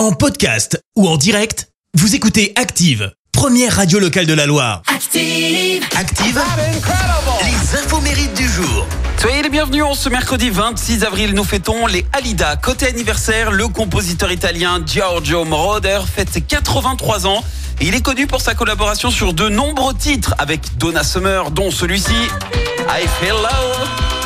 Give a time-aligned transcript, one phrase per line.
[0.00, 4.80] En podcast ou en direct, vous écoutez Active, première radio locale de la Loire.
[4.86, 5.84] Active.
[5.94, 6.40] Active,
[7.42, 8.86] les infos mérites du jour.
[9.18, 12.56] Soyez les bienvenus en ce mercredi 26 avril, nous fêtons les Alida.
[12.56, 17.44] Côté anniversaire, le compositeur italien Giorgio Moroder fête ses 83 ans.
[17.82, 21.70] Et il est connu pour sa collaboration sur de nombreux titres avec Donna Summer, dont
[21.70, 22.14] celui-ci,
[22.88, 24.19] I Feel Low.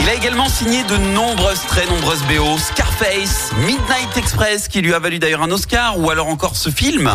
[0.00, 4.98] Il a également signé de nombreuses, très nombreuses BO, Scarface, Midnight Express, qui lui a
[4.98, 7.10] valu d'ailleurs un Oscar, ou alors encore ce film.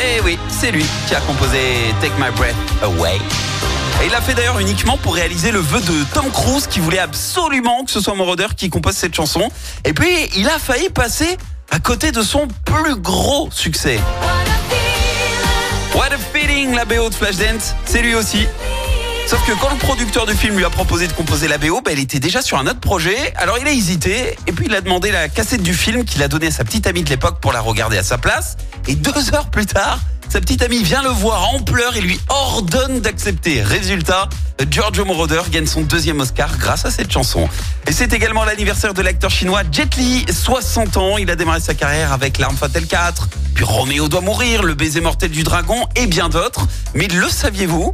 [0.00, 3.16] Eh oui, c'est lui qui a composé Take My Breath Away.
[4.02, 7.00] Et il l'a fait d'ailleurs uniquement pour réaliser le vœu de Tom Cruise qui voulait
[7.00, 9.50] absolument que ce soit Moroder qui compose cette chanson.
[9.84, 11.36] Et puis il a failli passer
[11.70, 13.98] à côté de son plus gros succès.
[15.94, 18.46] What a feeling, la BO de Flashdance, c'est lui aussi.
[19.28, 21.92] Sauf que quand le producteur du film lui a proposé de composer la BO, bah,
[21.92, 23.34] il était déjà sur un autre projet.
[23.36, 26.28] Alors il a hésité et puis il a demandé la cassette du film qu'il a
[26.28, 28.56] donnée à sa petite amie de l'époque pour la regarder à sa place.
[28.86, 29.98] Et deux heures plus tard,
[30.30, 33.62] sa petite amie vient le voir en pleurs et lui ordonne d'accepter.
[33.62, 34.30] Résultat,
[34.70, 37.50] Giorgio Moroder gagne son deuxième Oscar grâce à cette chanson.
[37.86, 41.18] Et c'est également l'anniversaire de l'acteur chinois Jet Li, 60 ans.
[41.18, 45.02] Il a démarré sa carrière avec L'arme fatale 4, puis Roméo doit mourir, Le baiser
[45.02, 46.66] mortel du dragon et bien d'autres.
[46.94, 47.92] Mais le saviez-vous?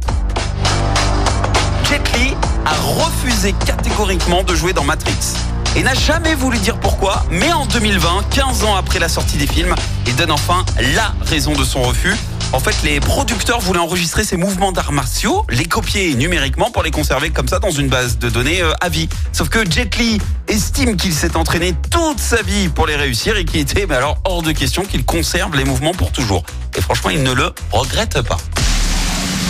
[1.89, 2.33] Jet Li
[2.65, 5.35] a refusé catégoriquement de jouer dans Matrix.
[5.75, 9.45] Et n'a jamais voulu dire pourquoi, mais en 2020, 15 ans après la sortie des
[9.45, 9.75] films,
[10.07, 12.15] il donne enfin la raison de son refus.
[12.53, 16.91] En fait, les producteurs voulaient enregistrer ses mouvements d'arts martiaux, les copier numériquement pour les
[16.91, 19.09] conserver comme ça dans une base de données euh, à vie.
[19.31, 23.45] Sauf que Jet Li estime qu'il s'est entraîné toute sa vie pour les réussir et
[23.45, 26.43] qu'il était mais alors hors de question qu'il conserve les mouvements pour toujours.
[26.77, 28.37] Et franchement, il ne le regrette pas.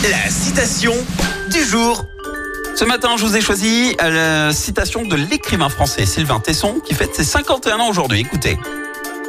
[0.09, 0.93] La citation
[1.51, 2.03] du jour.
[2.75, 6.93] Ce matin, je vous ai choisi euh, la citation de l'écrivain français Sylvain Tesson qui
[6.93, 8.19] fête ses 51 ans aujourd'hui.
[8.19, 8.57] Écoutez.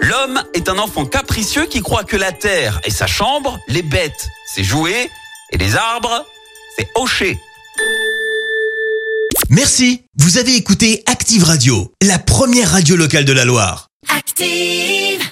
[0.02, 4.28] L'homme est un enfant capricieux qui croit que la terre est sa chambre, les bêtes,
[4.52, 5.08] c'est jouer,
[5.52, 6.27] et les arbres,
[6.77, 7.39] c'est hocher.
[9.48, 13.89] Merci, vous avez écouté Active Radio, la première radio locale de la Loire.
[14.08, 15.27] Active.